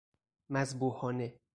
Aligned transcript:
مذبوحانه 0.51 1.33